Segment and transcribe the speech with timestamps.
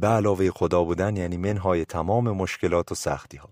[0.00, 3.48] به علاوه خدا بودن یعنی منهای تمام مشکلات و سختی ها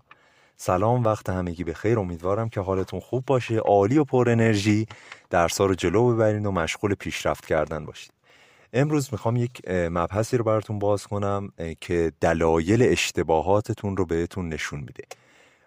[0.61, 1.99] سلام وقت همگی به خیر.
[1.99, 3.57] امیدوارم که حالتون خوب باشه.
[3.57, 4.87] عالی و پر انرژی.
[5.29, 8.11] درسا رو جلو ببرین و مشغول پیشرفت کردن باشید.
[8.73, 11.51] امروز می‌خوام یک مبحثی رو براتون باز کنم
[11.81, 15.03] که دلایل اشتباهاتتون رو بهتون نشون میده.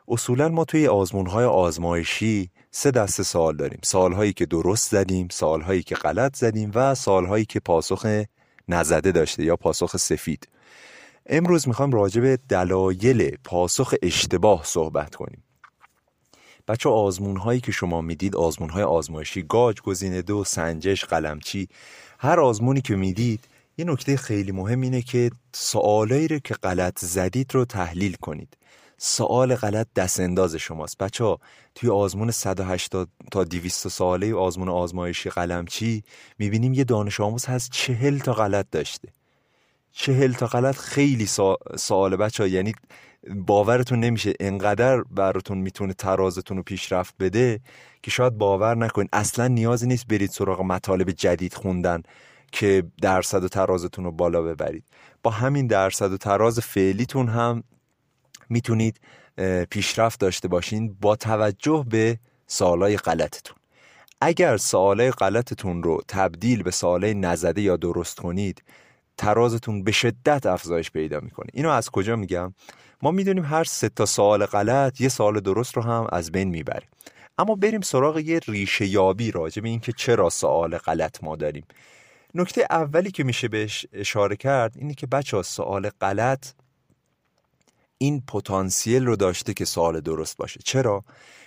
[0.08, 3.80] اصولا ما توی آزمون های آزمایشی سه دسته سوال داریم.
[3.82, 8.22] سالهایی که درست زدیم سالهایی که غلط زدیم و سالهایی که پاسخ
[8.68, 10.48] نزده داشته یا پاسخ سفید.
[11.26, 15.44] امروز می‌خوام راجع به دلایل پاسخ اشتباه صحبت کنیم.
[16.68, 21.68] بچه آزمون هایی که شما می‌دید آزمون های آزمایشی گاج گزینه دو سنجش قلمچی
[22.18, 23.40] هر آزمونی که می‌دید
[23.78, 28.56] یه نکته خیلی مهم اینه که سوالایی رو که غلط زدید رو تحلیل کنید.
[28.98, 30.98] سوال غلط دست انداز شماست.
[30.98, 31.38] بچه ها
[31.74, 36.02] توی آزمون 180 تا 200 ساله آزمون آزمایشی قلمچی
[36.38, 39.08] می‌بینیم یه دانش آموز هست چهل تا غلط داشته.
[39.92, 41.26] چهل تا غلط خیلی
[41.76, 42.74] سوال بچه ها یعنی
[43.34, 44.32] باورتون نمیشه.
[44.40, 47.60] انقدر براتون می‌تونه ترازتون رو پیشرفت بده
[48.02, 52.02] که شاید باور نکنید اصلا نیازی نیست برید سراغ مطالب جدید خوندن
[52.52, 54.84] که درصد و ترازتون رو بالا ببرید.
[55.22, 57.62] با همین درصد و تراز فعلیتون هم
[58.48, 59.00] می‌تونید
[59.70, 63.56] پیشرفت داشته باشین با توجه به سوالای غلطتون.
[64.20, 68.62] اگر سوالای غلطتون رو تبدیل به سوالای نزده یا درست کنید
[69.16, 71.46] ترازتون به شدت افزایش پیدا می‌کنه.
[71.52, 72.54] اینو از کجا میگم؟
[73.02, 76.86] ما می‌دونیم هر سه تا سوال غلط یه سوال درست رو هم از بین می‌بره.
[77.38, 81.64] اما بریم سراغ یه ریشه یابی راجع به اینکه چرا سوال غلط ما داریم.
[82.34, 86.52] نکته اولی که میشه بهش اشاره کرد اینه که بچه سوال غلط
[87.98, 90.60] این پتانسیل رو داشته که سوال درست باشه.
[90.64, 91.04] چرا؟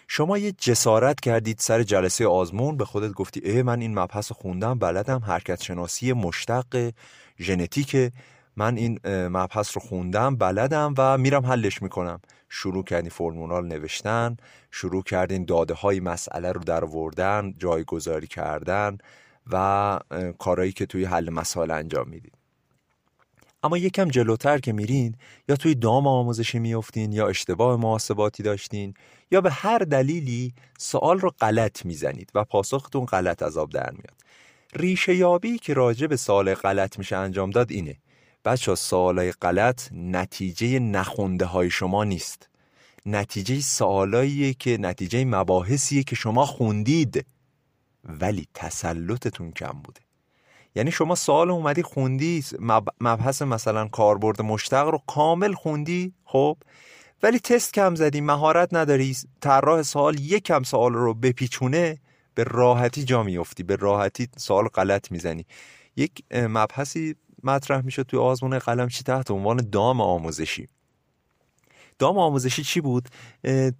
[0.08, 4.80] شما یه جسارت کردید سر جلسه آزمون به خودت گفتی اه من این مبحث خوندم
[4.80, 6.92] بلدم حرکت شناسی مشتق
[7.40, 8.12] ژنتیک
[8.56, 12.22] من این مبحث رو خوندم بلدم و میرم حلش می‌کنم.
[12.50, 14.38] شروع کردین فرمونال نوشتن
[14.72, 18.98] شروع کردین داده های مسئله رو در وردن جایگذاری کردن
[19.52, 20.00] و
[20.40, 22.34] کارهایی که توی حل مسائل انجام می‌دید
[23.64, 25.16] اما یکم جلوتر که میرین
[25.50, 28.94] یا توی دام آموزشی میفتین یا اشتباه محاسباتی داشتین
[29.32, 34.22] یا به هر دلیلی سوال رو غلط می‌زنید و پاسختون غلط از آب در میاد.
[34.76, 37.96] ریشه یابی که راجع به سوال غلط میشه انجام داد اینه.
[38.46, 42.50] بچه سوالای غلط نتیجه نخونده های شما نیست.
[43.06, 47.26] نتیجه سوالاییه که نتیجه مباحثیه که شما خوندید.
[48.04, 50.02] ولی تسلطتون کم بوده.
[50.76, 52.44] یعنی شما سوال اومدی خوندی
[53.02, 56.58] مبحث مثلا کاربرد مشتق رو کامل خوندی خب؟
[57.24, 61.98] ولی تست کم زدی مهارت نداری طراح سوال یک کم سوال رو بپیچونه
[62.36, 65.46] به راحتی جا میفتی به راحتی سوال غلط می‌زنی.
[65.96, 70.68] یک مبحثی مطرح می‌شد توی آزمون قلم چی تحت عنوان دام آموزشی.
[72.00, 73.10] دام آموزشی چی بود؟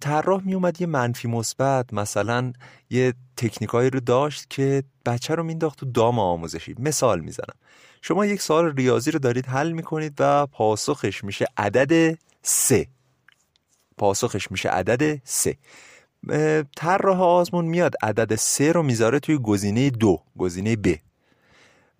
[0.00, 2.52] طراح می اومد یه منفی مثبت مثلا
[2.90, 6.74] یه تکنیکایی رو داشت که بچه رو مینداخت تو دام آموزشی.
[6.78, 7.56] مثال می‌زنم.
[8.02, 12.86] شما یک سال ریاضی رو دارید حل می‌کنید و پاسخش میشه عدد سه.
[13.98, 15.56] پاسخش میشه عدد سه.
[16.76, 17.94] طراح آزمون میاد.
[18.02, 20.94] عدد سه رو می‌ذاره توی گزینه دو گزینه ب.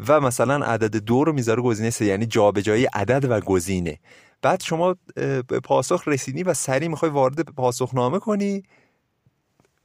[0.09, 3.98] و مثلا عدد دو رو می‌ذاره گزینه سه یعنی جابجایی عدد و گزینه.
[4.42, 8.62] بعد شما به پاسخ رسیدی و سریع می‌خوای وارد پاسخنامه کنی.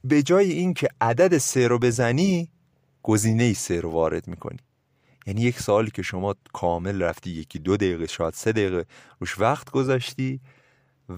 [0.04, 2.50] به جای اینکه عدد سه رو بزنی
[3.02, 4.58] گزینه سه رو وارد می‌کنی.
[5.26, 8.84] یعنی یک سالی که شما کامل رفتی یکی دو دقیقه شاید سه دقیقه
[9.20, 10.40] روش وقت گذاشتی.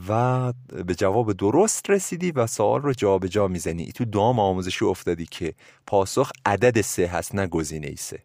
[0.08, 0.52] و
[0.86, 3.92] به جواب درست رسیدی و سوال رو جابجا جا می‌زنی.
[3.92, 5.54] تو دام آموزشی افتادی که
[5.86, 8.22] پاسخ عدد سه هست نه گزینه سه.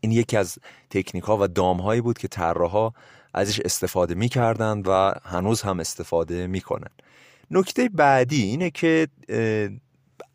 [0.00, 0.58] این یکی از
[0.90, 2.90] تکنیک ها و دام هایی بود که طراحا
[3.34, 6.90] ازش استفاده می‌کردن و هنوز هم استفاده می‌کنن.
[7.50, 9.08] نکته بعدی اینه که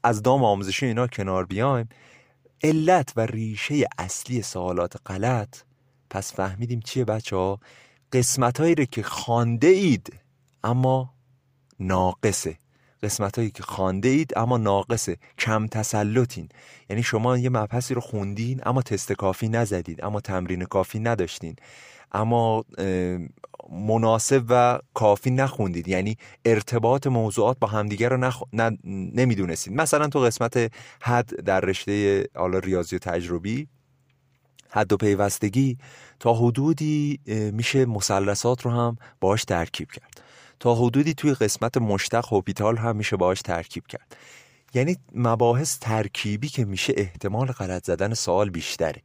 [0.03, 1.89] از دام آموزشی اینا کنار بیایم.
[2.63, 5.57] علت و ریشه اصلی سوالات غلط.
[6.09, 7.59] پس فهمیدیم چیه بچه ها
[8.13, 10.13] قسمت هایی رو که خانده اید
[10.63, 11.13] اما
[11.79, 12.57] ناقصه.
[13.03, 15.17] قسمت هایی که خانده اید اما ناقصه.
[15.39, 16.49] کم تسلطین.
[16.89, 21.55] یعنی شما یه مبحثی رو خوندین اما تست کافی نزدید اما تمرین کافی نداشتین.
[22.11, 22.65] اما
[23.71, 25.87] مناسب و کافی نخوندید.
[25.87, 28.43] یعنی ارتباط موضوعات با همدیگر رو نخ...
[28.83, 30.71] نمی‌دونستید مثلا تو قسمت
[31.01, 33.67] حد در رشته حالا ریاضی و تجربی
[34.71, 35.77] حد و پیوستگی
[36.19, 37.19] تا حدودی
[37.53, 40.21] میشه مثلثات رو هم باش ترکیب کرد.
[40.59, 44.15] تا حدودی توی قسمت مشتق هوپیتال هم میشه باش ترکیب کرد.
[44.73, 49.01] یعنی مباحث ترکیبی که میشه احتمال غلط زدن سوال بیشتره.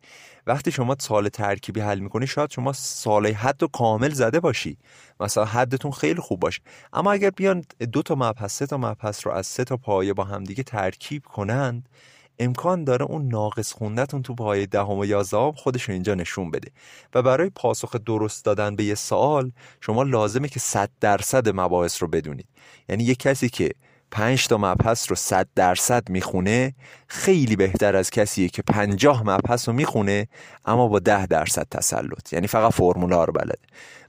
[0.46, 4.76] وقتی شما سال ترکیبی حل می‌کنی شاید شما سال حد و کامل زده باشی.
[5.20, 6.60] مثلا حدتون خیلی خوب باشه.
[6.92, 10.24] اما اگر بیان دو تا مبحث سه تا مبحث رو از سه تا پایه با
[10.24, 11.88] همدیگه ترکیب کنند
[12.38, 16.70] امکان داره اون ناقص خوندتون تو پایه دهم و یازدهم خودش رو اینجا نشون بده.
[17.14, 22.08] و برای پاسخ درست دادن به یه سوال شما لازمه که 100 درصد مباحث رو
[22.08, 22.48] بدونید.
[22.88, 23.70] یعنی یه کسی که
[24.10, 26.74] پنج تا مبحث رو صد درصد می‌خونه
[27.06, 30.28] خیلی بهتر از کسیه که پنجاه مبحث رو می‌خونه
[30.64, 32.32] اما با ده درصد تسلط.
[32.32, 33.58] یعنی فقط فرمولا رو بلده.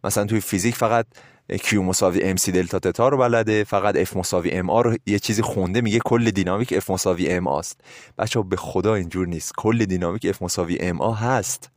[0.04, 1.06] مثلا توی فیزیک فقط
[1.56, 5.20] Q مساوی m c delta theta رو بلده فقط F مساوی m a رو یه
[5.20, 7.82] چیزی خونده میگه کل دینامیک F مساوی m a ست.
[8.18, 9.54] بچه به خدا اینجور نیست.
[9.58, 11.70] کل دینامیک F مساوی m a هست.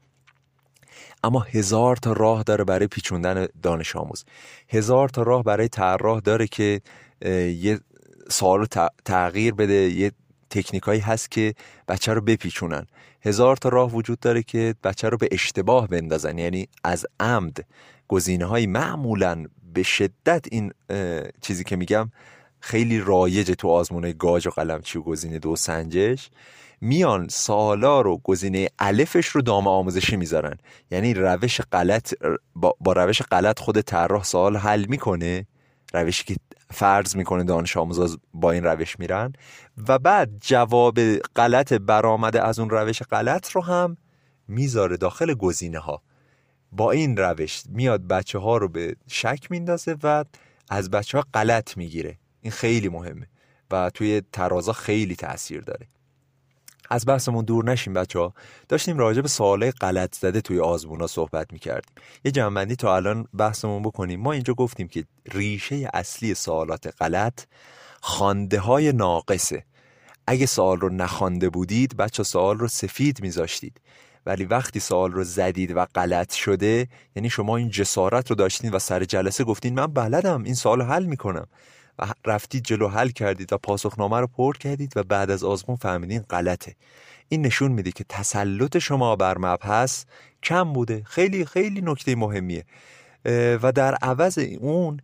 [1.24, 4.24] اما هزار تا راه داره برای پیچوندن دانش آموز.
[4.68, 6.80] هزار تا راه برای طراح داره که
[7.24, 7.80] یه
[8.30, 8.66] سوال
[9.04, 9.74] تغییر بده.
[9.74, 10.12] یه
[10.50, 11.54] تکنیکایی هست که
[11.88, 12.86] بچه رو بپیچونن.
[13.22, 16.38] هزار تا راه وجود داره که بچه رو به اشتباه بندازن.
[16.38, 17.64] یعنی از عمد
[18.08, 20.72] گزینه های معمولا به شدت این
[21.40, 22.10] چیزی که میگم
[22.60, 26.30] خیلی رایج تو آزمون گاج و قلمچی و گزینه دو سنجش.
[26.80, 30.58] میان سالا رو گزینه الفش رو دام آموزشی می‌ذارن.
[30.90, 32.14] یعنی روش غلط
[32.54, 35.46] با, روش غلط خود طراح سوال حل می‌کنه.
[35.94, 36.36] روشی که
[36.70, 39.32] فرض می‌کنه دانش آموزا با این روش میرن.
[39.88, 43.96] و بعد جواب غلط برآمده از اون روش غلط رو هم
[44.48, 46.02] می‌ذاره داخل گزینه ها
[46.72, 50.24] با این روش میاد بچه ها رو به شک میندازه و
[50.68, 52.18] از بچه ها غلط می‌گیره.
[52.40, 53.26] این خیلی مهمه
[53.70, 55.86] و توی ترازا خیلی تاثیر داره.
[56.90, 58.34] از بحثمون دور نشیم بچه ها
[58.68, 61.94] داشتیم راجع به سوالای غلط زده توی آزمونا صحبت می‌کردیم.
[62.24, 64.20] یه جنبندی تا الان بحثمون بکنیم.
[64.20, 67.44] ما اینجا گفتیم که ریشه اصلی سوالات غلط
[68.00, 69.64] خانده های ناقصه.
[70.26, 73.80] اگه سوال رو نخوانده بودید بچه سوال رو سفید میذاشتید.
[74.26, 78.78] ولی وقتی سوال رو زدید و غلط شده یعنی شما این جسارت رو داشتین و
[78.78, 81.46] سر جلسه گفتین من بلدم این سوال حل می‌کنم.
[81.98, 86.20] و رفتید جلو حل کردید و پاسخنامه رو پر کردید و بعد از آزمون فهمیدین
[86.20, 86.74] غلطه.
[87.28, 90.04] این نشون میده که تسلط شما بر مبحث
[90.42, 91.02] کم بوده.
[91.06, 92.64] خیلی خیلی نکته مهمیه.
[93.62, 95.00] و در عوض اون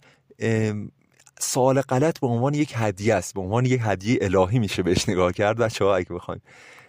[1.40, 3.34] سوال غلط به عنوان یک هدیه است.
[3.34, 5.56] به عنوان یک هدیه الهی میشه بهش نگاه کرد.
[5.56, 6.42] بچه ها اگه بخوایم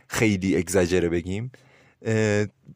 [0.08, 1.52] خیلی اگزاجره بگیم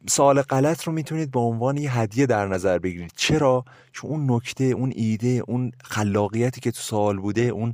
[0.07, 3.13] سوال غلط رو می‌تونید به عنوان یه هدیه در نظر بگیرید.
[3.15, 7.73] چرا؟ چون اون نکته اون ایده اون خلاقیتی که تو سوال بوده اون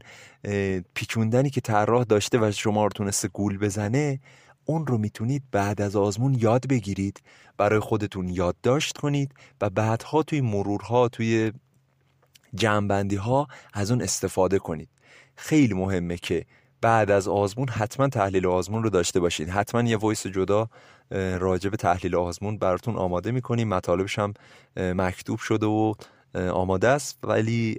[0.93, 4.19] پیچوندنی که طراح داشته و شما رو تونسته گول بزنه
[4.65, 7.21] اون رو می‌تونید بعد از آزمون یاد بگیرید
[7.57, 11.51] برای خودتون یادداشت کنید و بعدها توی مرورها توی
[12.55, 14.89] جمعبندی ها از اون استفاده کنید.
[15.35, 16.45] خیلی مهمه که
[16.81, 20.69] بعد از آزمون حتما تحلیل آزمون رو داشته باشید حتما یه وایس جدا
[21.39, 23.67] راجع به تحلیل آزمون براتون آماده می‌کنیم.
[23.67, 24.33] مطالبش هم
[24.77, 25.93] مکتوب شده و
[26.35, 27.19] آماده است.
[27.23, 27.77] ولی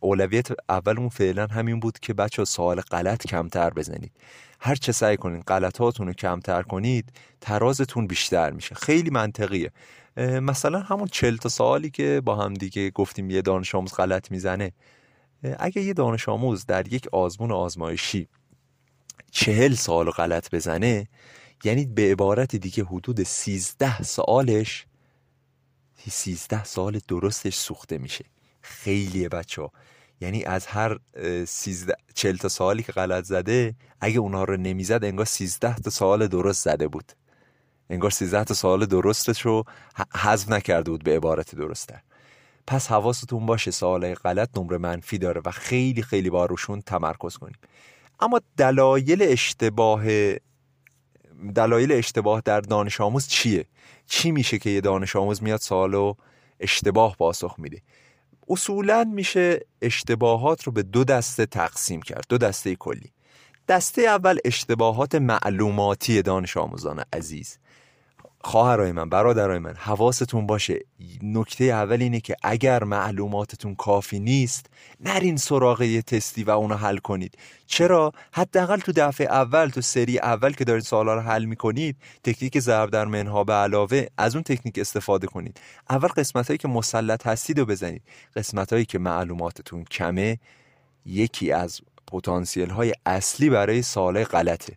[0.00, 4.12] اولویت اولمون فعلا همین بود که بچه سوال غلط کمتر بزنید.
[4.60, 8.74] هر چه سعی کنید غلطاتون رو کمتر کنید ترازتون بیشتر میشه.
[8.74, 9.72] خیلی منطقیه.
[10.42, 14.72] مثلا همون چل تا سوالی که با هم دیگه گفتیم یه دانش آموز غلط می‌زنه.
[15.58, 18.28] اگه یه دانش آموز در یک آزمون آزمایشی
[19.30, 21.08] چهل سال غلط بزنه
[21.64, 24.86] یعنی به عبارت دیگه حدود سیزده سالش
[26.10, 28.24] سیزده سال درستش سوخته میشه.
[28.60, 29.72] خیلیه بچه ها
[30.20, 30.98] یعنی از هر
[31.46, 36.26] سیزده چل تا سالی که غلط زده اگه اونها رو نمی‌زد انگار سیزده تا سال
[36.26, 37.12] درست زده بود.
[37.90, 39.64] انگار سیزده تا سال درستش رو
[40.14, 42.02] حذف نکرده بود به عبارت درسته.
[42.66, 47.56] پس حواستون باشه سوال غلط نمره منفی داره و خیلی خیلی با روشون تمرکز کنیم.
[48.20, 50.04] اما دلایل اشتباه
[51.54, 53.66] دلایل اشتباه در دانش آموز چیه؟
[54.06, 56.14] چی میشه که یه دانش آموز میاد سوالو
[56.60, 57.82] اشتباه پاسخ میده؟
[58.48, 63.12] اصولا میشه اشتباهات رو به دو دسته تقسیم کرد دو دسته کلی.
[63.68, 67.58] دسته اول اشتباهات معلوماتی دانش آموزان عزیز.
[68.40, 70.80] خواهرای من برادرای من حواستون باشه.
[71.22, 74.66] نکته اول اینه که اگر معلوماتتون کافی نیست
[75.00, 77.38] نرین سراغ یه تستی و اونو حل کنید.
[77.66, 82.58] چرا؟ حداقل تو دفعه اول تو سری اول که دارید سوالا رو حل می‌کنید تکنیک
[82.58, 85.60] ضرب در منها به علاوه از اون تکنیک استفاده کنید.
[85.90, 88.02] اول قسمت هایی که مسلط هستید رو بزنید.
[88.36, 90.38] قسمت هایی که معلوماتتون کمه
[91.06, 94.76] یکی از پتانسیل های اصلی برای سال غلطه.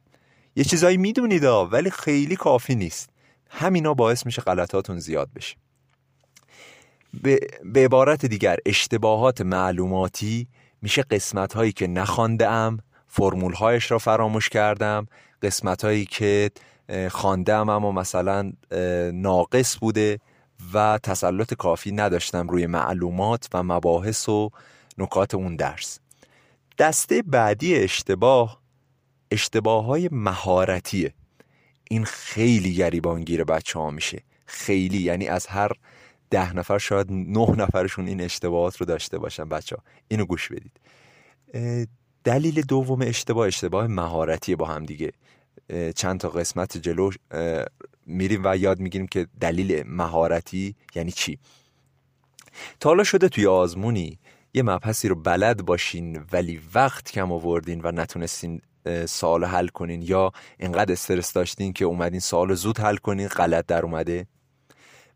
[0.56, 3.11] یه چیزایی می‌دونید ولی خیلی کافی نیست.
[3.53, 5.55] همینا باعث میشه غلطاتون زیاد بشه.
[7.24, 10.48] به, به عبارت دیگر اشتباهات معلوماتی
[10.81, 15.08] میشه قسمت هایی که نخوانده ام فرمول هایش را فراموش کردم
[15.41, 16.51] قسمت هایی که
[17.12, 18.53] خانده اما مثلا
[19.13, 20.20] ناقص بوده
[20.74, 24.50] و تسلط کافی نداشتم روی معلومات و مباحث و
[24.98, 26.00] نکات اون درس.
[26.77, 28.62] دسته بعدی اشتباه
[29.31, 31.13] اشتباه های مهارتیه.
[31.91, 34.24] این خیلی گریبانگیر بچه ها میشه.
[34.45, 35.71] خیلی یعنی از هر
[36.29, 40.79] ده نفر شاید نه نفرشون این اشتباهات رو داشته باشن بچه ها اینو گوش بدید.
[42.24, 45.12] دلیل دوم اشتباه اشتباه مهارتی با هم دیگه.
[45.95, 47.12] چند تا قسمت جلو
[48.05, 51.39] میریم و یاد می‌گیریم که دلیل مهارتی یعنی چی.
[52.79, 54.19] تا حالا شده توی آزمونی
[54.53, 58.62] یه مبحثی رو بلد باشین ولی وقت کم آوردین و نتونستین
[59.06, 63.82] سوال حل کنین یا اینقدر استرس داشتین که اومدین سوال زود حل کنین غلط در
[63.82, 64.28] اومده؟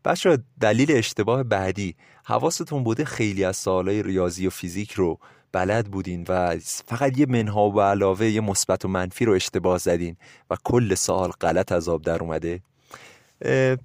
[0.04, 1.96] بچه دلیل اشتباه بعدی.
[2.24, 5.18] حواستون بوده خیلی از سوالای ریاضی و فیزیک رو
[5.52, 6.56] بلد بودین و
[6.86, 10.16] فقط یه منها و علاوه یه مثبت و منفی رو اشتباه زدین
[10.50, 12.60] و کل سال غلط از آب در اومده؟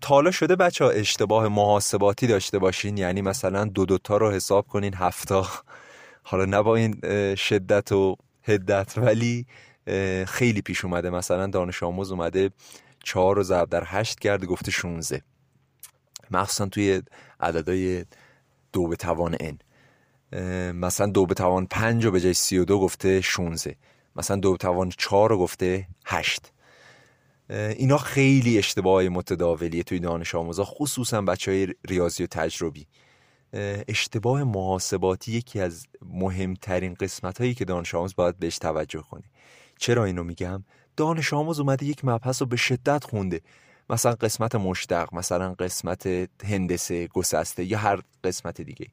[0.02, 4.94] تالا شده بچه ها اشتباه محاسباتی داشته باشین یعنی مثلا دو دوتا رو حساب کنین
[4.94, 5.48] هفتا
[6.24, 6.96] حالا نه با این
[7.36, 9.46] شدت و هدت ولی
[10.28, 11.10] خیلی پیش اومده.
[11.10, 12.50] مثلا دانش آموز اومده
[13.04, 15.22] چهار رو ضرب در هشت کرده گفته 16
[16.32, 17.02] مخصوصا توی
[17.40, 18.06] عددهای
[18.74, 19.56] دو به توان n.
[20.74, 23.76] مثلا دو به توان پنج رو به جای سی و دو گفته 16
[24.16, 26.52] مثلا دو به توان چهار رو گفته هشت.
[27.50, 32.88] اینا خیلی اشتباه متداولیه توی دانش آموزا خصوصا بچه های ریاضی و تجربی.
[33.88, 39.24] اشتباه محاسباتی یکی از مهمترین قسمت هایی که دانش آموز باید بهش توجه کنه.
[39.82, 40.64] چرا اینو میگم؟
[40.98, 43.42] دانش آموز اومده یک مبحث رو به شدت خونده.
[43.90, 46.08] مثلا قسمت مشتق مثلا قسمت
[46.44, 48.88] هندسه گسسته یا هر قسمت دیگه.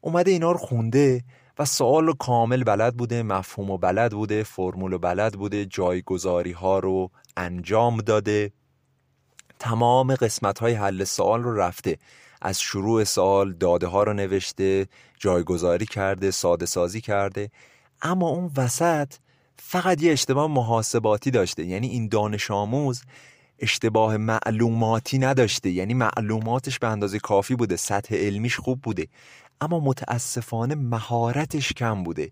[0.00, 1.24] اومده اینا رو خونده
[1.58, 6.78] و سوال کامل بلد بوده مفهوم و بلد بوده فرمول و بلد بوده جایگذاری ها
[6.78, 8.52] رو انجام داده.
[9.58, 11.98] تمام قسمت های حل سوال رو رفته.
[12.42, 14.86] از شروع سوال داده ها رو نوشته
[15.18, 17.50] جایگذاری کرده ساده سازی کرده.
[18.02, 19.14] اما اون وسط
[19.58, 21.64] فقط یه اشتباه محاسباتی داشته.
[21.64, 23.02] یعنی این دانش آموز
[23.58, 25.70] اشتباه معلوماتی نداشته.
[25.70, 27.76] یعنی معلوماتش به اندازه کافی بوده.
[27.76, 29.08] سطح علمیش خوب بوده.
[29.60, 32.30] اما متاسفانه مهارتش کم بوده.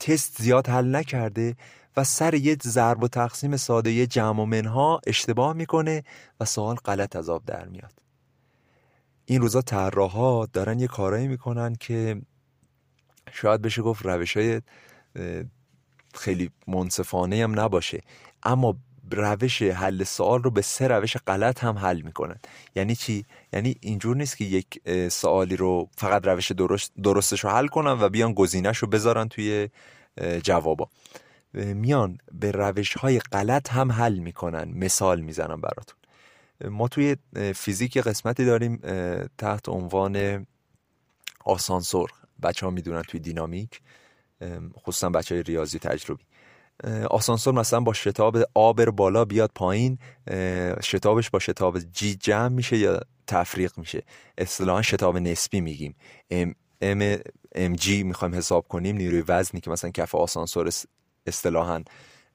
[0.00, 1.56] تست زیاد حل نکرده
[1.96, 6.02] و سر یه ضرب و تقسیم ساده یه جمع و منها اشتباه می‌کنه
[6.40, 7.92] و سوال غلط از آب در میاد.
[9.24, 12.22] این روزا طراحا دارن یه کارایی می‌کنن که
[13.32, 14.60] شاید بشه گفت روش های
[16.14, 18.00] خیلی منصفانه هم نباشه.
[18.42, 18.76] اما
[19.10, 22.36] روش حل سوال رو به سه روش غلط هم حل می‌کنن
[22.76, 27.66] یعنی چی؟ یعنی اینجور نیست که یک سوالی رو فقط روش درست درستش رو حل
[27.66, 29.68] کنن و بیان گزینش رو بذارن توی
[30.42, 30.88] جوابا.
[31.54, 34.72] میان به روش های غلط هم حل می‌کنن.
[34.74, 35.98] مثال می‌زنم براتون.
[36.64, 37.16] ما توی
[37.54, 38.76] فیزیک قسمتی داریم
[39.38, 40.46] تحت عنوان
[41.44, 42.10] آسانسور.
[42.42, 43.80] بچه ها می‌دونن توی دینامیک.
[44.82, 46.24] خصوصا بچه های ریاضی تجربی.
[47.10, 49.98] آسانسور مثلا با شتاب آب بالا بیاد پایین
[50.82, 54.02] شتابش با شتاب جی جمع میشه یا تفریق میشه.
[54.38, 55.96] اصطلاحا شتاب نسبی میگیم.
[56.30, 57.16] ام, ام,
[57.54, 60.70] ام جی می‌خوایم حساب کنیم نیروی وزنی که مثلا کف آسانسور
[61.26, 61.82] اصطلاحا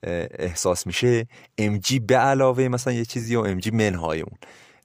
[0.03, 1.27] احساس میشه.
[1.57, 4.37] ام جی به علاوه مثلا یه چیزی و ام جی منهای اون.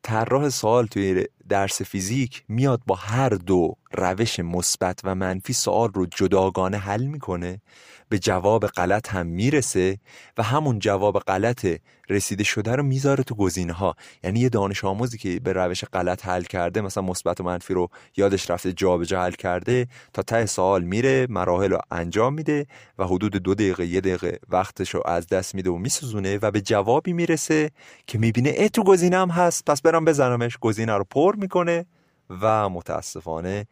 [0.02, 6.06] طراح سوال توی درس فیزیک میاد با هر دو روش مثبت و منفی سوال رو
[6.06, 7.60] جداگانه حل می‌کنه
[8.08, 9.98] به جواب غلط هم می‌رسه
[10.38, 11.66] و همون جواب غلط
[12.08, 16.26] رسیده شده رو می‌ذاره تو گزینه ها یعنی یه دانش آموزی که به روش غلط
[16.26, 20.84] حل کرده مثلا مثبت و منفی رو یادش رفته جابجا حل کرده تا ته سوال
[20.84, 22.66] میره مراحل رو انجام میده
[22.98, 26.60] و حدود دو دقیقه یه دقیقه وقتش رو از دست میده و میسوزونه و به
[26.60, 27.70] جوابی می‌رسه
[28.06, 30.58] که می‌بینه ای تو گزینه هست پس برام بزنمش.
[30.58, 31.86] گزینه رو پر می‌کنه
[32.30, 33.66] و متاسفانه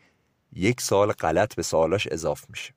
[0.53, 2.75] یک سال غلط به سوالاش اضاف میشه.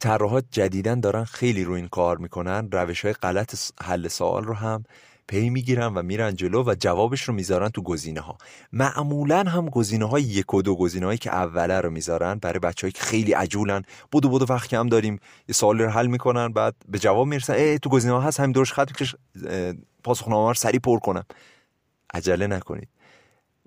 [0.00, 4.84] طراحات جدیدن دارن خیلی رو این کار می‌کنن روش های غلط حل سوال رو هم
[5.26, 8.38] پی می‌گیرن و میرن جلو و جوابش رو می‌ذارن تو گزینه ها
[8.72, 12.90] معمولا هم گزینه های یک و دو گزینه هایی که اوله رو می‌ذارن برای بچه
[12.90, 16.98] که خیلی عجولن بودو بودو وقت کم داریم یه سوال رو حل می‌کنن بعد به
[16.98, 19.16] جواب می‌رسن ای تو گزینه ها هست همین درش خط میکش
[20.04, 21.24] پاسخنامه رو سریع پر کنم
[22.14, 22.88] عجله نکنید.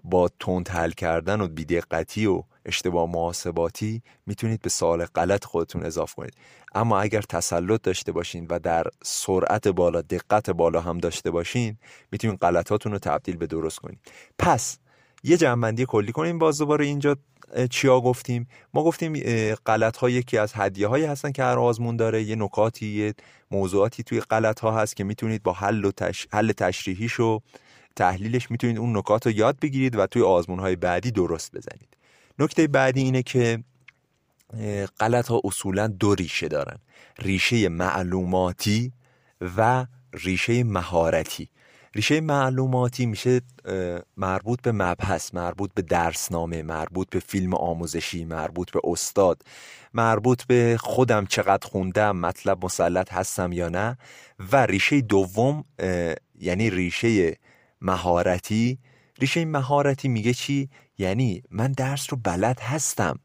[0.04, 6.16] با تند حل کردن و بیدقتی و اشتباه محاسباتی می‌تونید به سوال غلط خودتون اضافه
[6.16, 6.34] کنید.
[6.76, 11.78] اما اگر تسلط داشته باشین و در سرعت بالا دقت بالا هم داشته باشین
[12.12, 14.00] می‌تونید غلطاتون رو تبدیل به درست کنید.
[14.40, 14.78] پس
[15.24, 17.18] یه جنبندی کلی کنیم باز دوباره اینجا
[17.70, 19.14] چیا گفتیم؟ ما گفتیم
[19.54, 22.24] غلط ها یکی از هدیه هایی هستن که هر آزمون داره.
[22.24, 23.14] یه نکاتی یه
[23.52, 26.28] موضوعاتی توی غلط ها هست که می‌تونید با حل و تش...
[26.32, 27.20] حل تشریحیش
[27.96, 31.98] تحلیلش می‌تونید اون نکات رو یاد بگیرید و توی آزمون بعدی درست بزنید.
[32.40, 33.64] نکته بعدی اینه که
[35.00, 36.78] غلط ها اصولا دو ریشه دارن.
[37.20, 38.92] ریشه معلوماتی
[39.58, 41.50] و ریشه مهارتی.
[41.96, 43.42] ریشه معلوماتی میشه
[44.18, 49.42] مربوط به مبحث مربوط به درسنامه مربوط به فیلم آموزشی مربوط به استاد
[49.94, 53.98] مربوط به خودم چقدر خوندم مطلب مسلط هستم یا نه.
[54.52, 55.66] و ریشه دوم
[56.40, 57.38] یعنی ریشه
[57.84, 58.80] مهارتی.
[59.20, 63.20] ریشه مهارتی میگه چی؟ یعنی من درس رو بلد هستم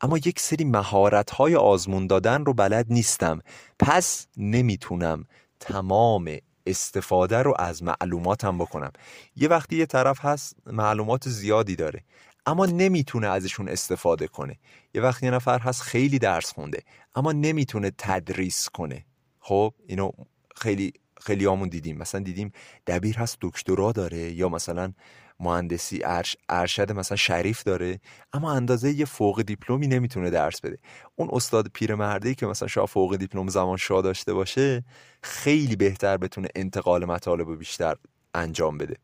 [0.00, 3.40] اما یک سری مهارت های آزمون دادن رو بلد نیستم.
[3.78, 5.24] پس نمی‌تونم
[5.60, 8.92] تمام استفاده رو از معلوماتم بکنم.
[9.36, 12.04] یه وقتی یه طرف هست معلومات زیادی داره
[12.46, 14.58] اما نمی‌تونه ازشون استفاده کنه.
[14.94, 16.82] یه وقتی یه نفر هست خیلی درس خونده
[17.14, 19.04] اما نمی‌تونه تدریس کنه.
[19.40, 20.10] خب اینو
[20.56, 21.98] خیلی خیلی آمون دیدیم.
[21.98, 22.52] مثلا دیدیم
[22.86, 24.92] دبیر هست دکترا داره یا مثلا
[25.40, 26.00] مهندسی
[26.48, 28.00] ارشد مثلا شریف داره
[28.32, 30.78] اما اندازه یه فوق دیپلمی نمی‌تونه درس بده.
[31.16, 34.84] اون استاد پیرمرده که مثلا شاه فوق دیپلم زمان شاه داشته باشه
[35.22, 37.94] خیلی بهتر بتونه انتقال مطالب بیشتر
[38.34, 38.96] انجام بده.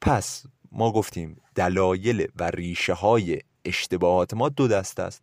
[0.00, 5.22] پس ما گفتیم دلایل و ریشه های اشتباهات ما دو دست است.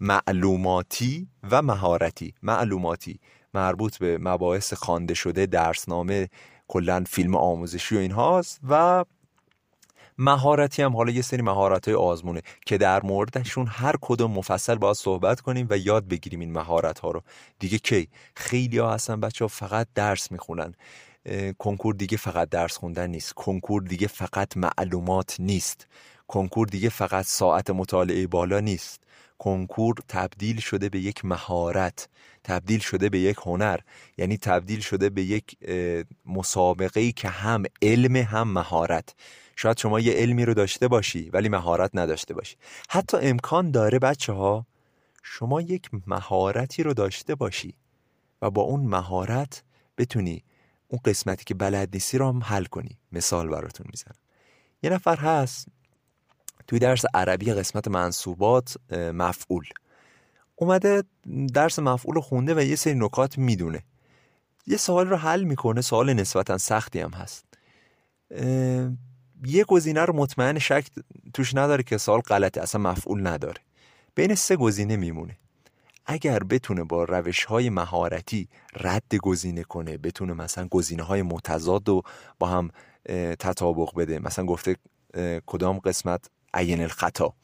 [0.00, 2.34] معلوماتی و مهارتی.
[2.42, 3.20] معلوماتی.
[3.54, 6.28] مربوط به مباحث خوانده شده درسنامه
[6.68, 9.04] کلا فیلم آموزشی و اینهاست و
[10.18, 14.96] مهارتی هم حالا یه سری مهارت های آزمونه که در موردشون هر کدوم مفصل باید
[14.96, 17.22] صحبت کنیم و یاد بگیریم این مهارت ها رو.
[17.58, 20.74] دیگه کی؟ خیلی ها هستن بچه ها فقط درس می‌خونن.
[21.58, 23.32] کنکور دیگه فقط درس خوندن نیست.
[23.32, 25.86] کنکور دیگه فقط معلومات نیست.
[26.28, 29.00] کنکور دیگه فقط ساعت مطالعه بالا نیست.
[29.42, 32.08] کنکور تبدیل شده به یک مهارت
[32.44, 33.80] تبدیل شده به یک هنر.
[34.18, 35.56] یعنی تبدیل شده به یک
[36.26, 39.14] مسابقه ای که هم علم هم مهارت.
[39.56, 42.56] شاید شما یه علمی رو داشته باشی ولی مهارت نداشته باشی.
[42.88, 44.66] حتی امکان داره بچه ها
[45.22, 47.74] شما یک مهارتی رو داشته باشی
[48.42, 49.62] و با اون مهارت
[49.98, 50.44] بتونی
[50.88, 52.98] اون قسمتی که بلد نیستی رو هم حل کنی.
[53.12, 54.16] مثال براتون می‌زنم.
[54.82, 55.68] یه نفر هست
[56.66, 59.64] توی درس عربی قسمت منصوبات مفعول.
[60.56, 61.02] اومده
[61.54, 63.82] درس مفعول خونده و یه سری نکات می‌دونه.
[64.66, 67.44] یه سوال رو حل می‌کنه سوال نسبتا سختی هم هست.
[69.46, 70.86] یه گزینه رو مطمئن شک
[71.34, 73.60] توش نداره که سوال غلطه اصلا مفعول نداره.
[74.14, 75.36] بین سه گزینه میمونه.
[76.06, 78.48] اگر بتونه با روش های مهارتی
[78.80, 82.02] رد گزینه کنه بتونه مثلا گزینه های متضاد و
[82.38, 82.70] با هم
[83.38, 84.76] تطابق بده مثلا گفته
[85.46, 87.34] کدام قسمت عین الخطا.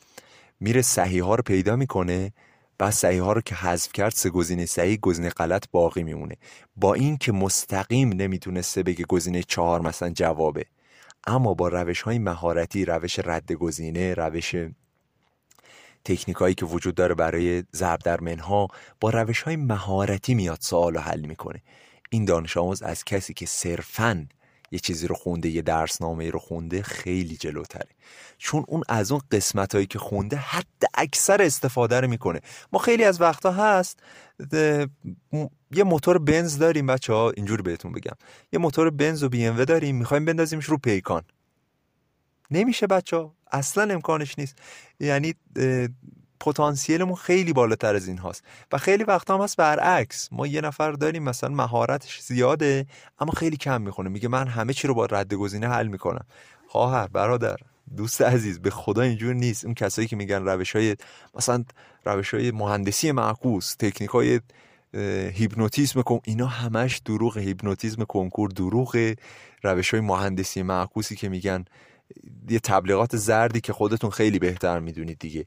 [0.60, 2.32] میره صحیح ها رو پیدا می‌کنه
[2.78, 6.36] بعد صحیح ها رو که حذف کرد سه گزینه صحیح گزینه غلط باقی میمونه.
[6.76, 10.64] با این که مستقیم نمی‌تونسته بگه گزینه چهار مثلا جوابه.
[11.26, 14.54] اما با روش های مهارتی روش رد گزینه روش
[16.04, 18.68] تکنیکایی که وجود داره برای ضرب در منها
[19.00, 21.62] با روش های مهارتی میاد سوال رو حل می‌کنه.
[22.10, 24.26] این دانش آموز از کسی که صرفاً
[24.70, 27.88] یه چیزی رو خونده یه درسنامه رو خونده خیلی جلوتره.
[28.38, 32.40] چون اون از اون قسمت هایی که خونده حد اکثر استفاده رو می‌کنه.
[32.72, 33.98] ما خیلی از وقتا هست
[35.70, 38.16] یه موتور بنز داریم بچه ها اینجور بهتون بگم.
[38.52, 41.22] یه موتور بنز و بی ام داریم می‌خوایم بندازیمش رو پیکان.
[42.50, 44.56] نمیشه بچه ها اصلا امکانش نیست.
[45.00, 45.34] یعنی
[46.40, 48.44] پتانسیلمون خیلی بالاتر از این هاست.
[48.72, 50.28] و خیلی وقتا هم هست برعکس.
[50.32, 52.86] ما یه نفر داریم مثلا مهارتش زیاده
[53.18, 54.08] اما خیلی کم می‌خونه.
[54.08, 56.26] میگه من همه چی رو با رد گزینه حل می‌کنم.
[56.68, 57.56] خواهر برادر
[57.96, 59.64] دوست عزیز به خدا اینجور نیست.
[59.64, 60.96] اون کسایی که میگن روش های
[61.34, 61.64] مثلا
[62.04, 64.40] روش های مهندسی معکوس تکنیک های
[65.32, 69.14] هیپنوتیزم کن اینا همش دروغ هیپنوتیزم کنکور دروغ
[69.62, 71.64] روش های مهندسی معکوسی که میگن
[72.50, 75.46] یه تبلیغات زردی که خودتون خیلی بهتر می‌دونید دیگه.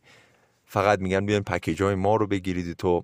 [0.72, 3.04] فقط میگن بیاین پکیج های ما رو بگیرید تو.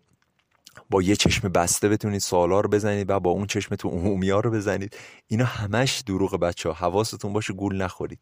[0.90, 4.40] با یه چشم بسته بتونید سوالا رو بزنید و با اون چشم تو عمومی ها
[4.40, 4.98] رو بزنید.
[5.28, 8.20] اینا همش دروغ بچه ها حواستون باشه گول نخورید.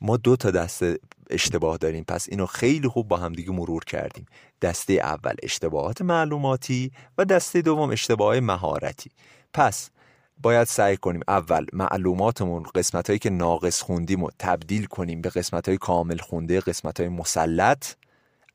[0.00, 0.98] ما دو تا دسته
[1.30, 2.04] اشتباه داریم.
[2.04, 4.26] پس اینو خیلی خوب با همدیگه مرور کردیم.
[4.62, 9.10] دسته اول اشتباهات معلوماتی و دسته دوم اشتباه مهارتی.
[9.54, 9.90] پس
[10.38, 15.68] باید سعی کنیم اول معلوماتمون قسمت هایی که ناقص خوندیم و تبدیل کنیم به قسمت
[15.68, 18.01] های کامل خونده قسمت های مسلط.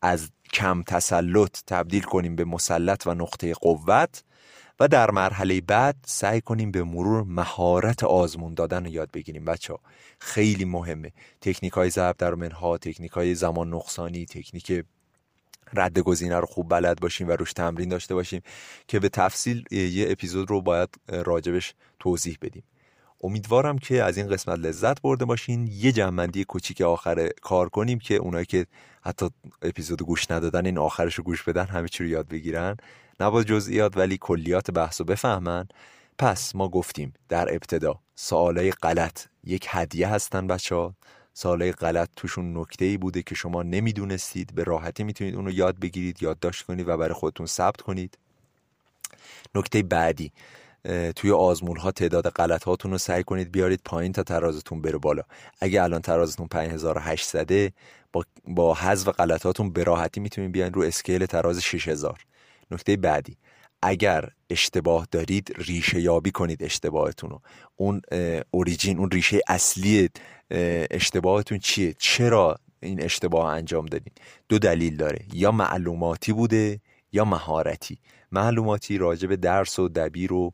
[0.01, 4.23] از کم تسلط تبدیل کنیم به مسلط و نقطه قوت
[4.79, 9.45] و در مرحله بعد سعی کنیم به مرور مهارت آزمون دادن رو یاد بگیریم.
[9.45, 9.79] بچه ها
[10.19, 11.11] خیلی مهمه.
[11.41, 14.85] تکنیک های ضرب در منها تکنیک های زمان نقصانی تکنیک
[15.73, 18.41] رد گزینه رو خوب بلد باشیم و روش تمرین داشته باشیم
[18.87, 22.63] که به تفصیل یه اپیزود رو باید راجبش توضیح بدیم.
[23.23, 25.67] امیدوارم که از این قسمت لذت برده باشین.
[25.71, 28.65] یه جنبندی کوچیک آخر کار کنیم که اونایی که
[29.01, 29.29] حتی
[29.61, 32.77] اپیزود گوش ندادن این آخرش رو گوش بدن همه چی رو یاد بگیرن.
[33.19, 35.67] نه جزئیات ولی کلیات بحث رو بفهمن.
[36.19, 40.93] پس ما گفتیم در ابتدا سوالای غلط یک هدیه هستن بچه ها
[41.33, 44.55] سوالای غلط توشون نکته ای بوده که شما نمی‌دونستید.
[44.55, 48.17] به راحتی می‌تونید اونو یاد بگیرید یادداشت کنید و برای خودتون ثبت کنید.
[49.55, 50.31] نکته بعدی.
[51.15, 55.23] توی آزمون ها تعداد غلط هاتون رو سعی کنید بیارید پایین تا ترازتون بره بالا.
[55.61, 57.73] اگه الان ترازتون 5800
[58.13, 62.19] با با حذف غلطاتون به راحتی می‌تونید بیاین رو اسکیل تراز 6000
[62.71, 63.37] نکته بعدی
[63.81, 67.41] اگر اشتباه دارید ریشه یابی کنید اشتباهتون رو.
[67.75, 68.01] اون
[68.51, 70.09] اوریجین اون ریشه اصلی
[70.91, 74.13] اشتباهتون چیه؟ چرا این اشتباه انجام دادین؟
[74.49, 75.25] دو دلیل داره.
[75.33, 77.99] یا معلوماتی بوده یا مهارتی.
[78.31, 80.53] معلوماتی راجع به درس و دبیر و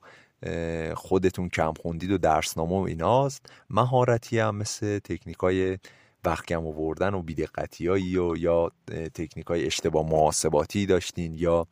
[0.96, 3.46] خودتون کم خوندید و درسنامه و ایناست.
[3.70, 5.78] مهارتی هم مثل تکنیک های
[6.26, 8.72] وقت کم آوردن و بیدقتی هایی و یا
[9.14, 11.68] تکنیک های اشتباه محاسباتی داشتین یا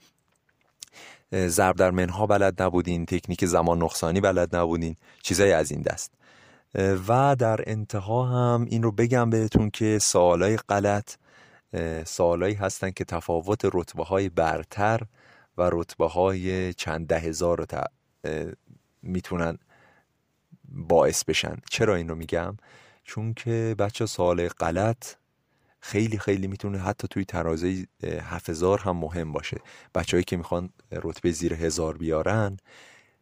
[1.33, 6.11] ضرب در منها بلد نبودین تکنیک زمان نقصانی بلد نبودین چیزای از این دست.
[7.07, 11.15] و در انتها هم این رو بگم بهتون که سوالای غلط
[12.05, 15.01] سوالایی هستن که تفاوت رتبه های برتر
[15.57, 17.81] و رتبه های چند ده هزار رو
[19.01, 19.57] می‌تونن
[20.69, 21.57] باعث بشن.
[21.69, 22.57] چرا این رو میگم؟
[23.03, 25.15] چون که بچه سوال غلط
[25.79, 27.87] خیلی خیلی می‌تونه حتی توی ترازه
[28.47, 29.57] هزار هم مهم باشه.
[29.95, 32.57] بچههایی که می‌خوان رتبه زیر هزار بیارن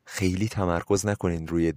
[0.05, 1.73] خیلی تمرکز نکنین روی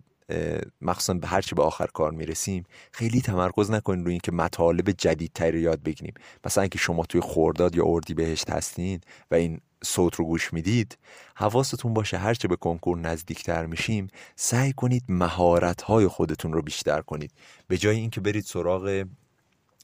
[0.81, 5.83] مخصوصا به هرچی به آخر کار می‌رسیم خیلی تمرکز نکنین روی اینکه مطالب جدیدتری یاد
[5.83, 6.15] بگیریم.
[6.45, 10.99] مثلا اینکه شما توی خورداد یا اردی بهشت هستین و این صوت رو گوش می‌دید
[11.35, 17.33] حواستون باشه هرچه به کنکور نزدیکتر میشیم سعی کنید مهارت های خودتون رو بیشتر کنید.
[17.69, 19.05] به جای اینکه برید سراغ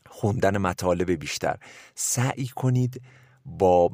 [0.09, 1.57] خوندن مطالب بیشتر
[1.95, 3.03] سعی کنید
[3.47, 3.91] با,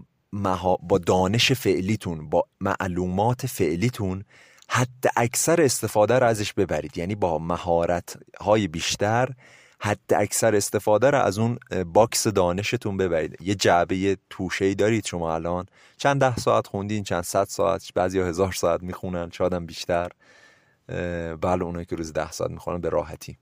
[0.83, 4.25] با دانش فعلیتون با معلومات فعلیتون
[4.69, 6.99] حد اکثر استفاده رو ازش ببرید.
[6.99, 9.29] یعنی با مهارت های بیشتر
[9.85, 13.37] حد اکثر استفاده رو از اون box دانشتون ببرید.
[13.41, 15.67] یه جعبه توشه دارید شما الان.
[15.97, 20.09] چند ده ساعت خوندین چند صد ساعت بعضی هزار ساعت می‌خونن شادم بیشتر.
[21.41, 23.39] بله اونایی که روز ده ساعت می‌خونن به راحتی.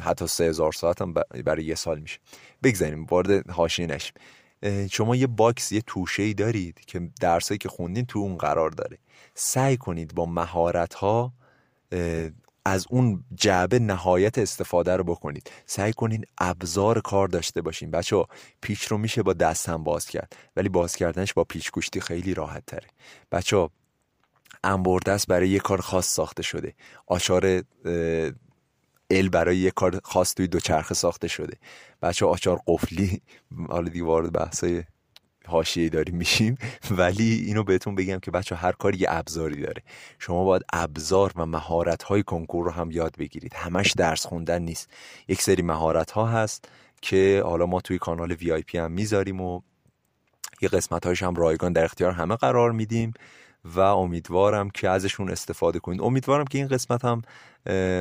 [0.00, 2.18] حتی سه هزار ساعت هم برای یه سال میشه.
[2.62, 4.14] بگذریم وارد حاشیه نشیم.
[4.90, 8.98] شما یه box یه توشه ای دارید که درسایی که خوندین تو اون قرار داره.
[9.34, 11.32] سعی کنید با مهارت ها
[12.66, 15.50] از اون جعبه نهایت استفاده رو بکنید.
[15.66, 17.90] سعی کنین ابزار کار داشته باشین.
[17.90, 18.24] بچه ها
[18.60, 22.34] پیچ رو میشه با دست هم باز کرد ولی باز کردنش با پیچ گوشتی خیلی
[22.34, 22.86] راحت تره.
[23.32, 23.68] بچه
[24.64, 26.74] انبردست برای یه کار خاص ساخته شده.
[27.06, 27.62] آچار
[29.10, 31.56] ال برای یه کار خاص توی دوچرخه ساخته شده.
[32.02, 33.22] بچه آچار قفلی
[33.68, 34.84] حالا دیگه وارد بحثای
[35.46, 36.58] حاشیه داریم میشیم
[36.90, 39.82] ولی اینو بهتون بگم که بچه هر کاری یه ابزاری داره.
[40.18, 43.54] شما باید ابزار و مهارت های کنکور رو هم یاد بگیرید.
[43.54, 44.90] همش درس خوندن نیست.
[45.28, 46.68] یک سری مهارت ها هست
[47.02, 49.60] که حالا ما توی کانال وی آی پی هم می‌ذاریم و
[50.60, 53.12] یه قسمت هایش هم رایگان در اختیار همه قرار میدیم.
[53.64, 56.00] و امیدوارم که ازشون استفاده کنید.
[56.02, 57.22] امیدوارم که این قسمت هم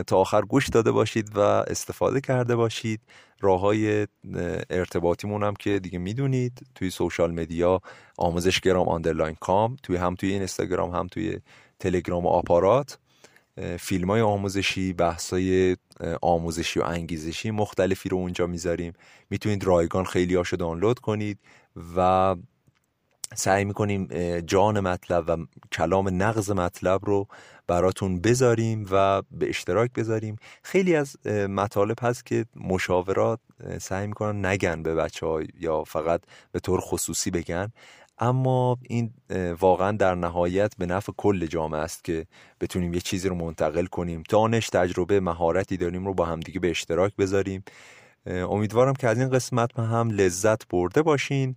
[0.04, 3.02] تا آخر گوش داده باشید و استفاده کرده باشید.
[3.42, 4.08] راه های
[4.70, 7.82] ارتباطیمون هم که دیگه می‌دونید توی social media
[8.18, 11.40] آموزشگرام underline com توی هم توی اینستاگرام هم توی
[11.80, 12.98] تلگرام و آپارات.
[13.80, 15.78] فیلم های آموزشی بحث های
[16.22, 18.94] آموزشی و انگیزشی مختلفی رو اونجا می‌ذاریم.
[19.30, 21.40] می‌تونید رایگان خیلی هاشو دانلود کنید
[21.96, 22.36] و
[23.36, 24.08] سعی می‌کنیم
[24.40, 25.38] جان مطلب و
[25.72, 27.28] کلام نقض مطلب رو
[27.68, 30.36] براتون بذاریم و به اشتراک بذاریم.
[30.64, 33.40] خیلی از مطالب هست که مشاورات
[33.82, 37.72] سعی می‌کنن نگن به بچه ها یا فقط به طور خصوصی بگن.
[38.20, 39.14] اما این
[39.60, 42.26] واقعا در نهایت به نفع کل جامعه است که
[42.62, 44.24] بتونیم یه چیزی رو منتقل کنیم.
[44.30, 47.64] دانش تجربه مهارتی داریم رو با همدیگه به اشتراک بذاریم.
[48.26, 51.56] امیدوارم که از این قسمت هم لذت برده باشین.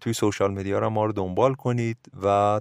[0.00, 2.60] توی social media رو ما رو دنبال کنید و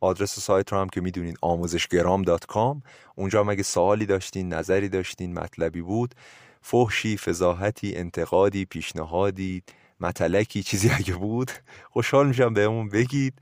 [0.00, 2.82] آدرس سایت رو هم که می‌دونید آموزشگرام dot com.
[3.14, 6.14] اونجا هم اگه سوالی داشتین نظری داشتین مطلبی بود
[6.62, 9.62] فحشی فضاحتی انتقادی پیشنهادی
[10.00, 11.50] متلکی چیزی اگه بود
[11.90, 13.34] خوشحال میشم بهمون بگید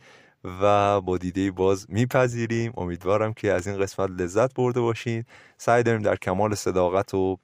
[0.62, 2.72] و با دیده باز میپذیریم.
[2.76, 5.26] امیدوارم که از این قسمت لذت برده باشید
[5.58, 7.38] سعی داریم در کمال صداقت و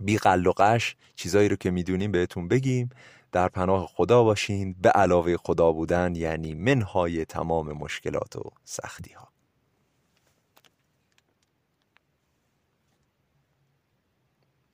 [0.00, 2.90] بی و قش چیزایی رو که می‌دونیم بهتون بگیم.
[3.32, 4.76] در پناه خدا باشین.
[4.82, 9.28] به علاوه خدا بودن یعنی منهای تمام مشکلات و سختی ها